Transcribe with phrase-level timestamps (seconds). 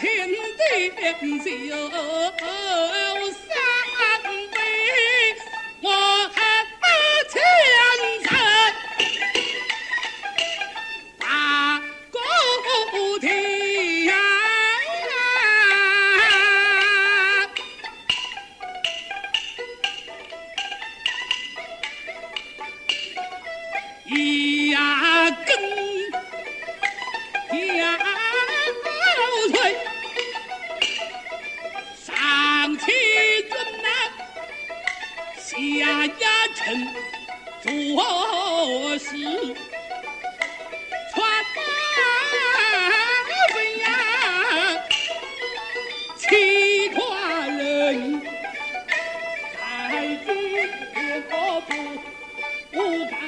[0.00, 1.14] 天地变
[1.68, 1.76] 就。
[35.60, 36.12] 呀呀
[36.54, 36.88] 臣
[37.60, 39.06] 做事
[41.12, 41.20] 传
[41.54, 41.60] 大
[43.54, 43.86] 文呀
[47.60, 48.00] 人
[52.72, 53.19] 不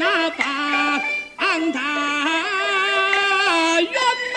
[0.00, 1.02] 那把
[1.36, 1.80] 俺大
[3.80, 4.29] 冤。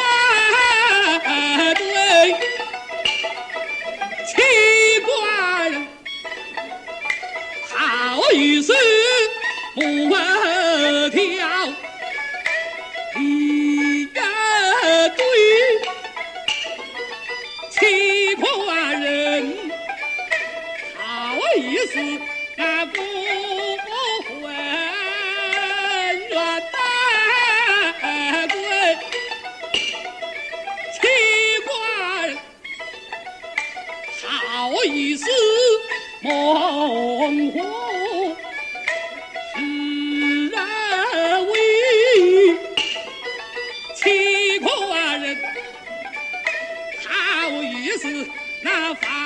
[34.85, 35.25] 一丝
[36.21, 38.35] 梦惑，
[39.55, 42.57] 死而为
[43.95, 45.37] 七苦啊人，
[47.07, 48.27] 好意思
[48.61, 49.22] 那发。